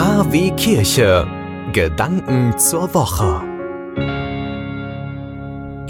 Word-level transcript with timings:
KW 0.00 0.50
Kirche. 0.56 1.26
Gedanken 1.74 2.58
zur 2.58 2.94
Woche. 2.94 3.42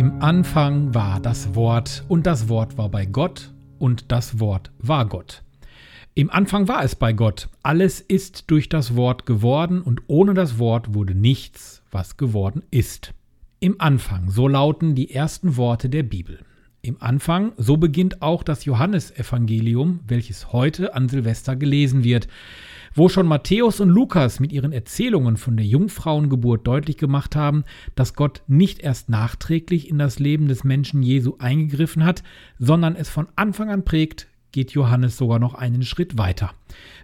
Im 0.00 0.22
Anfang 0.22 0.94
war 0.94 1.20
das 1.20 1.54
Wort 1.54 2.04
und 2.08 2.26
das 2.26 2.48
Wort 2.48 2.78
war 2.78 2.88
bei 2.88 3.04
Gott 3.04 3.52
und 3.78 4.10
das 4.10 4.40
Wort 4.40 4.70
war 4.78 5.06
Gott. 5.06 5.42
Im 6.14 6.30
Anfang 6.30 6.68
war 6.68 6.82
es 6.82 6.96
bei 6.96 7.12
Gott. 7.12 7.50
Alles 7.62 8.00
ist 8.00 8.44
durch 8.50 8.70
das 8.70 8.96
Wort 8.96 9.26
geworden 9.26 9.82
und 9.82 10.00
ohne 10.06 10.32
das 10.32 10.58
Wort 10.58 10.94
wurde 10.94 11.14
nichts, 11.14 11.82
was 11.90 12.16
geworden 12.16 12.62
ist. 12.70 13.12
Im 13.60 13.78
Anfang, 13.78 14.30
so 14.30 14.48
lauten 14.48 14.94
die 14.94 15.10
ersten 15.10 15.58
Worte 15.58 15.90
der 15.90 16.02
Bibel. 16.02 16.38
Im 16.80 16.96
Anfang, 17.02 17.52
so 17.58 17.76
beginnt 17.76 18.22
auch 18.22 18.42
das 18.42 18.64
Johannesevangelium, 18.64 20.00
welches 20.06 20.50
heute 20.50 20.94
an 20.94 21.10
Silvester 21.10 21.56
gelesen 21.56 22.04
wird, 22.04 22.26
wo 22.94 23.08
schon 23.08 23.26
Matthäus 23.26 23.80
und 23.80 23.88
Lukas 23.88 24.40
mit 24.40 24.52
ihren 24.52 24.72
Erzählungen 24.72 25.36
von 25.36 25.56
der 25.56 25.66
Jungfrauengeburt 25.66 26.66
deutlich 26.66 26.96
gemacht 26.96 27.36
haben, 27.36 27.64
dass 27.94 28.14
Gott 28.14 28.42
nicht 28.46 28.80
erst 28.80 29.08
nachträglich 29.08 29.88
in 29.88 29.98
das 29.98 30.18
Leben 30.18 30.48
des 30.48 30.64
Menschen 30.64 31.02
Jesu 31.02 31.36
eingegriffen 31.38 32.04
hat, 32.04 32.22
sondern 32.58 32.96
es 32.96 33.08
von 33.08 33.28
Anfang 33.36 33.70
an 33.70 33.84
prägt, 33.84 34.28
geht 34.52 34.72
Johannes 34.72 35.16
sogar 35.16 35.38
noch 35.38 35.54
einen 35.54 35.82
Schritt 35.82 36.18
weiter. 36.18 36.52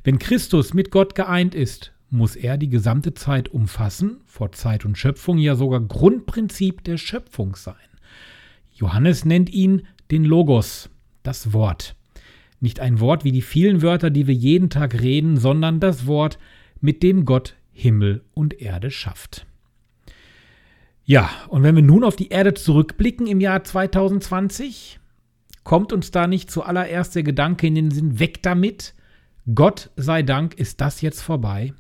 Wenn 0.03 0.19
Christus 0.19 0.75
mit 0.75 0.91
Gott 0.91 1.15
geeint 1.15 1.55
ist, 1.55 1.93
muss 2.11 2.37
er 2.37 2.57
die 2.57 2.69
gesamte 2.69 3.15
Zeit 3.15 3.49
umfassen, 3.49 4.21
vor 4.27 4.53
Zeit 4.53 4.85
und 4.85 4.97
Schöpfung 4.97 5.39
ja 5.39 5.57
sogar 5.57 5.81
Grundprinzip 5.81 6.85
der 6.85 6.97
Schöpfung 6.97 7.57
sein. 7.57 7.75
Johannes 8.73 9.25
nennt 9.25 9.51
ihn 9.51 9.83
den 10.11 10.25
Logos, 10.25 10.91
das 11.23 11.53
Wort. 11.53 11.97
Nicht 12.65 12.81
ein 12.81 12.99
Wort 12.99 13.25
wie 13.25 13.31
die 13.31 13.43
vielen 13.43 13.83
Wörter, 13.83 14.09
die 14.09 14.27
wir 14.27 14.33
jeden 14.33 14.71
Tag 14.71 15.03
reden, 15.03 15.37
sondern 15.37 15.81
das 15.81 16.07
Wort, 16.07 16.39
mit 16.81 17.03
dem 17.03 17.27
Gott 17.27 17.57
Himmel 17.73 18.23
und 18.33 18.59
Erde 18.59 18.91
schafft. 18.91 19.45
Ja, 21.05 21.29
und 21.49 21.63
wenn 21.63 21.77
wir 21.77 21.83
nun 21.83 22.05
auf 22.05 22.17
die 22.17 22.31
Erde 22.31 22.55
zurückblicken 22.55 23.27
im 23.27 23.43
Jahr 23.43 23.65
2020, 23.65 24.99
kommt 25.63 25.93
uns 25.93 26.11
da 26.11 26.27
nicht 26.27 26.51
zuallererst 26.51 27.15
der 27.15 27.23
Gedanke 27.23 27.67
in 27.67 27.75
den 27.75 27.91
Sinn, 27.91 28.19
weg 28.19 28.43
damit, 28.43 28.95
Gott 29.55 29.91
sei 29.97 30.23
Dank 30.23 30.55
ist 30.55 30.81
das 30.81 31.03
jetzt 31.03 31.21
vorbei. 31.21 31.75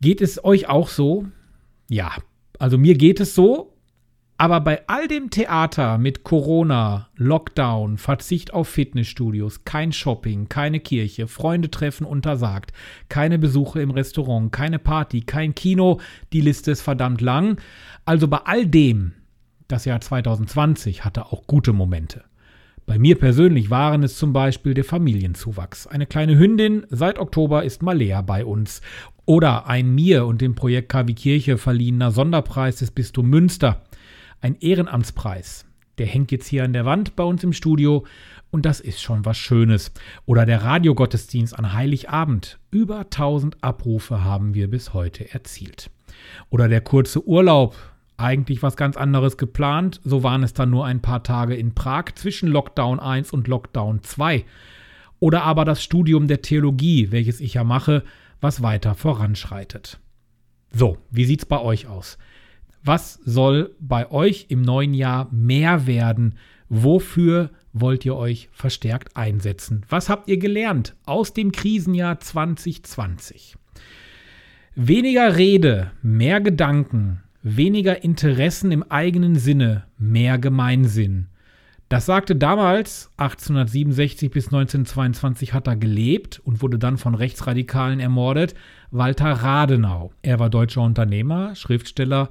Geht 0.00 0.20
es 0.20 0.42
euch 0.42 0.68
auch 0.68 0.88
so? 0.88 1.26
Ja, 1.88 2.10
also 2.58 2.76
mir 2.76 2.96
geht 2.96 3.20
es 3.20 3.36
so 3.36 3.73
aber 4.36 4.60
bei 4.60 4.82
all 4.88 5.06
dem 5.06 5.30
Theater 5.30 5.96
mit 5.96 6.24
Corona, 6.24 7.08
Lockdown, 7.16 7.98
Verzicht 7.98 8.52
auf 8.52 8.68
Fitnessstudios, 8.68 9.64
kein 9.64 9.92
Shopping, 9.92 10.48
keine 10.48 10.80
Kirche, 10.80 11.28
Freunde 11.28 11.70
treffen 11.70 12.04
untersagt, 12.04 12.72
keine 13.08 13.38
Besuche 13.38 13.80
im 13.80 13.92
Restaurant, 13.92 14.50
keine 14.50 14.80
Party, 14.80 15.20
kein 15.20 15.54
Kino, 15.54 16.00
die 16.32 16.40
Liste 16.40 16.72
ist 16.72 16.82
verdammt 16.82 17.20
lang. 17.20 17.60
Also 18.04 18.26
bei 18.26 18.38
all 18.44 18.66
dem, 18.66 19.12
das 19.68 19.84
Jahr 19.84 20.00
2020 20.00 21.04
hatte 21.04 21.26
auch 21.26 21.46
gute 21.46 21.72
Momente. 21.72 22.24
Bei 22.86 22.98
mir 22.98 23.16
persönlich 23.16 23.70
waren 23.70 24.02
es 24.02 24.18
zum 24.18 24.32
Beispiel 24.32 24.74
der 24.74 24.84
Familienzuwachs. 24.84 25.86
Eine 25.86 26.06
kleine 26.06 26.36
Hündin, 26.36 26.84
seit 26.90 27.18
Oktober 27.18 27.64
ist 27.64 27.82
Malea 27.82 28.20
bei 28.20 28.44
uns. 28.44 28.82
Oder 29.24 29.68
ein 29.68 29.94
mir 29.94 30.26
und 30.26 30.42
dem 30.42 30.54
Projekt 30.54 30.90
KW 30.90 31.14
Kirche 31.14 31.56
verliehener 31.56 32.10
Sonderpreis 32.10 32.76
des 32.76 32.90
Bistum 32.90 33.30
Münster 33.30 33.82
ein 34.40 34.56
Ehrenamtspreis. 34.60 35.66
Der 35.98 36.06
hängt 36.06 36.32
jetzt 36.32 36.46
hier 36.46 36.64
an 36.64 36.72
der 36.72 36.84
Wand 36.84 37.14
bei 37.16 37.22
uns 37.22 37.44
im 37.44 37.52
Studio 37.52 38.04
und 38.50 38.66
das 38.66 38.80
ist 38.80 39.00
schon 39.00 39.24
was 39.24 39.36
Schönes. 39.36 39.92
Oder 40.26 40.46
der 40.46 40.62
Radiogottesdienst 40.62 41.58
an 41.58 41.72
Heiligabend. 41.72 42.58
Über 42.70 43.00
1000 43.00 43.62
Abrufe 43.62 44.24
haben 44.24 44.54
wir 44.54 44.68
bis 44.68 44.92
heute 44.92 45.32
erzielt. 45.32 45.90
Oder 46.50 46.68
der 46.68 46.80
kurze 46.80 47.26
Urlaub. 47.26 47.76
Eigentlich 48.16 48.62
was 48.62 48.76
ganz 48.76 48.96
anderes 48.96 49.36
geplant, 49.38 50.00
so 50.04 50.22
waren 50.22 50.44
es 50.44 50.52
dann 50.52 50.70
nur 50.70 50.86
ein 50.86 51.02
paar 51.02 51.24
Tage 51.24 51.56
in 51.56 51.74
Prag 51.74 52.14
zwischen 52.14 52.48
Lockdown 52.48 53.00
1 53.00 53.32
und 53.32 53.48
Lockdown 53.48 54.04
2. 54.04 54.44
Oder 55.18 55.42
aber 55.42 55.64
das 55.64 55.82
Studium 55.82 56.28
der 56.28 56.40
Theologie, 56.40 57.10
welches 57.10 57.40
ich 57.40 57.54
ja 57.54 57.64
mache, 57.64 58.04
was 58.40 58.62
weiter 58.62 58.94
voranschreitet. 58.94 59.98
So, 60.72 60.98
wie 61.10 61.24
sieht's 61.24 61.44
bei 61.44 61.58
euch 61.60 61.88
aus? 61.88 62.18
Was 62.86 63.14
soll 63.24 63.74
bei 63.80 64.10
euch 64.10 64.46
im 64.50 64.60
neuen 64.60 64.92
Jahr 64.92 65.28
mehr 65.32 65.86
werden? 65.86 66.34
Wofür 66.68 67.48
wollt 67.72 68.04
ihr 68.04 68.14
euch 68.14 68.50
verstärkt 68.52 69.16
einsetzen? 69.16 69.86
Was 69.88 70.10
habt 70.10 70.28
ihr 70.28 70.36
gelernt 70.36 70.94
aus 71.06 71.32
dem 71.32 71.50
Krisenjahr 71.50 72.20
2020? 72.20 73.56
Weniger 74.74 75.34
Rede, 75.38 75.92
mehr 76.02 76.42
Gedanken, 76.42 77.22
weniger 77.42 78.04
Interessen 78.04 78.70
im 78.70 78.82
eigenen 78.82 79.36
Sinne, 79.36 79.84
mehr 79.96 80.36
Gemeinsinn. 80.36 81.28
Das 81.88 82.04
sagte 82.04 82.36
damals, 82.36 83.10
1867 83.16 84.30
bis 84.30 84.46
1922 84.46 85.54
hat 85.54 85.68
er 85.68 85.76
gelebt 85.76 86.38
und 86.44 86.60
wurde 86.60 86.78
dann 86.78 86.98
von 86.98 87.14
Rechtsradikalen 87.14 88.00
ermordet, 88.00 88.54
Walter 88.90 89.32
Radenau. 89.32 90.12
Er 90.20 90.38
war 90.38 90.50
deutscher 90.50 90.82
Unternehmer, 90.82 91.54
Schriftsteller, 91.54 92.28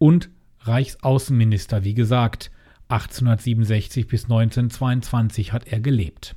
und 0.00 0.30
Reichsaußenminister, 0.62 1.84
wie 1.84 1.94
gesagt. 1.94 2.50
1867 2.88 4.08
bis 4.08 4.24
1922 4.24 5.52
hat 5.52 5.68
er 5.68 5.78
gelebt. 5.78 6.34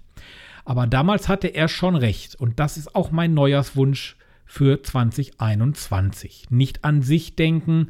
Aber 0.66 0.86
damals 0.86 1.28
hatte 1.28 1.48
er 1.48 1.68
schon 1.68 1.96
recht 1.96 2.36
und 2.36 2.60
das 2.60 2.78
ist 2.78 2.94
auch 2.94 3.10
mein 3.10 3.34
Neujahrswunsch 3.34 4.18
für 4.46 4.84
2021. 4.84 6.52
Nicht 6.52 6.86
an 6.86 7.02
sich 7.02 7.36
denken, 7.36 7.88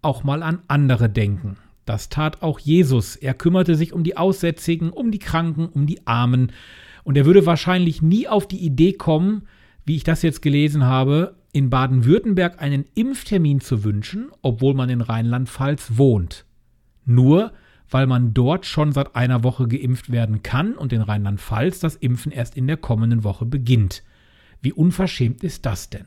auch 0.00 0.24
mal 0.24 0.42
an 0.42 0.62
andere 0.66 1.10
denken. 1.10 1.58
Das 1.84 2.08
tat 2.08 2.42
auch 2.42 2.58
Jesus. 2.58 3.16
Er 3.16 3.34
kümmerte 3.34 3.74
sich 3.74 3.92
um 3.92 4.02
die 4.02 4.16
Aussätzigen, 4.16 4.90
um 4.90 5.10
die 5.10 5.18
Kranken, 5.18 5.66
um 5.66 5.86
die 5.86 6.06
Armen. 6.06 6.52
Und 7.04 7.16
er 7.16 7.26
würde 7.26 7.46
wahrscheinlich 7.46 8.00
nie 8.00 8.28
auf 8.28 8.48
die 8.48 8.64
Idee 8.64 8.92
kommen, 8.92 9.46
wie 9.84 9.96
ich 9.96 10.04
das 10.04 10.22
jetzt 10.22 10.40
gelesen 10.40 10.84
habe, 10.84 11.34
in 11.52 11.70
Baden-Württemberg 11.70 12.60
einen 12.60 12.84
Impftermin 12.94 13.60
zu 13.60 13.84
wünschen, 13.84 14.30
obwohl 14.42 14.74
man 14.74 14.88
in 14.88 15.00
Rheinland-Pfalz 15.00 15.92
wohnt. 15.96 16.44
Nur 17.04 17.52
weil 17.90 18.06
man 18.06 18.32
dort 18.32 18.66
schon 18.66 18.92
seit 18.92 19.16
einer 19.16 19.42
Woche 19.42 19.66
geimpft 19.66 20.12
werden 20.12 20.42
kann 20.42 20.74
und 20.74 20.92
in 20.92 21.02
Rheinland-Pfalz 21.02 21.80
das 21.80 21.96
Impfen 21.96 22.32
erst 22.32 22.56
in 22.56 22.66
der 22.66 22.76
kommenden 22.76 23.24
Woche 23.24 23.44
beginnt. 23.44 24.02
Wie 24.62 24.72
unverschämt 24.72 25.42
ist 25.42 25.66
das 25.66 25.90
denn? 25.90 26.06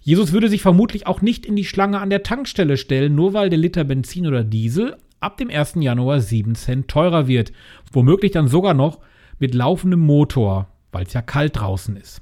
Jesus 0.00 0.32
würde 0.32 0.48
sich 0.48 0.60
vermutlich 0.60 1.06
auch 1.06 1.22
nicht 1.22 1.46
in 1.46 1.56
die 1.56 1.64
Schlange 1.64 2.00
an 2.00 2.10
der 2.10 2.22
Tankstelle 2.22 2.76
stellen, 2.76 3.14
nur 3.14 3.32
weil 3.32 3.48
der 3.48 3.58
Liter 3.58 3.84
Benzin 3.84 4.26
oder 4.26 4.44
Diesel 4.44 4.96
ab 5.20 5.38
dem 5.38 5.48
1. 5.48 5.76
Januar 5.76 6.20
7 6.20 6.54
Cent 6.56 6.88
teurer 6.88 7.26
wird. 7.26 7.52
Womöglich 7.92 8.32
dann 8.32 8.48
sogar 8.48 8.74
noch 8.74 8.98
mit 9.38 9.54
laufendem 9.54 10.00
Motor, 10.00 10.68
weil 10.92 11.04
es 11.04 11.12
ja 11.14 11.22
kalt 11.22 11.56
draußen 11.56 11.96
ist. 11.96 12.20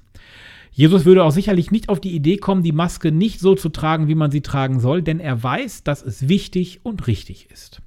Jesus 0.72 1.04
würde 1.04 1.22
auch 1.22 1.32
sicherlich 1.32 1.70
nicht 1.70 1.90
auf 1.90 2.00
die 2.00 2.14
Idee 2.14 2.38
kommen, 2.38 2.62
die 2.62 2.72
Maske 2.72 3.12
nicht 3.12 3.40
so 3.40 3.54
zu 3.54 3.68
tragen, 3.68 4.08
wie 4.08 4.14
man 4.14 4.30
sie 4.30 4.40
tragen 4.40 4.80
soll, 4.80 5.02
denn 5.02 5.20
er 5.20 5.42
weiß, 5.42 5.84
dass 5.84 6.02
es 6.02 6.28
wichtig 6.28 6.80
und 6.82 7.06
richtig 7.06 7.50
ist. 7.50 7.82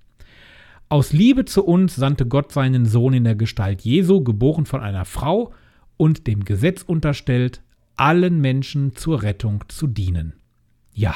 Aus 0.88 1.12
Liebe 1.12 1.45
zu 1.45 1.66
uns 1.66 1.95
sandte 1.95 2.28
Gott 2.28 2.51
seinen 2.51 2.85
Sohn 2.85 3.13
in 3.13 3.24
der 3.24 3.35
Gestalt 3.35 3.81
Jesu, 3.81 4.24
geboren 4.24 4.68
von 4.68 4.81
einer 4.81 5.06
Frau 5.06 5.51
und 5.97 6.28
dem 6.28 6.45
Gesetz 6.45 6.84
unterstellt, 6.84 7.63
allen 7.95 8.40
Menschen 8.40 8.95
zur 8.95 9.24
Rettung 9.24 9.63
zu 9.68 9.88
dienen. 9.88 10.34
Ja, 10.94 11.16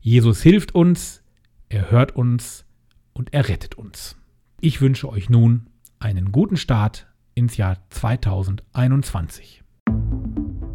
Jesus 0.00 0.42
hilft 0.42 0.74
uns, 0.74 1.22
er 1.70 1.90
hört 1.90 2.14
uns 2.14 2.66
und 3.14 3.32
er 3.32 3.48
rettet 3.48 3.76
uns. 3.76 4.16
Ich 4.60 4.82
wünsche 4.82 5.08
euch 5.08 5.30
nun 5.30 5.68
einen 5.98 6.30
guten 6.30 6.58
Start 6.58 7.06
ins 7.34 7.56
Jahr 7.56 7.78
2021. 7.88 9.59